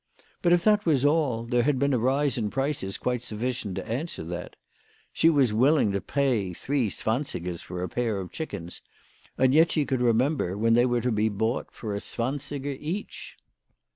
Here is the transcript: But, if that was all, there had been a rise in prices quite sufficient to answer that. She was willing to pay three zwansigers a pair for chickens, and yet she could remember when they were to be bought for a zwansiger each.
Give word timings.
But, 0.41 0.51
if 0.51 0.63
that 0.63 0.83
was 0.83 1.05
all, 1.05 1.43
there 1.45 1.61
had 1.61 1.77
been 1.77 1.93
a 1.93 1.99
rise 1.99 2.35
in 2.35 2.49
prices 2.49 2.97
quite 2.97 3.21
sufficient 3.21 3.75
to 3.75 3.87
answer 3.87 4.23
that. 4.23 4.55
She 5.13 5.29
was 5.29 5.53
willing 5.53 5.91
to 5.91 6.01
pay 6.01 6.53
three 6.53 6.89
zwansigers 6.89 7.69
a 7.69 7.87
pair 7.87 8.23
for 8.25 8.33
chickens, 8.33 8.81
and 9.37 9.53
yet 9.53 9.71
she 9.73 9.85
could 9.85 10.01
remember 10.01 10.57
when 10.57 10.73
they 10.73 10.87
were 10.87 11.01
to 11.01 11.11
be 11.11 11.29
bought 11.29 11.69
for 11.71 11.95
a 11.95 11.99
zwansiger 11.99 12.75
each. 12.79 13.37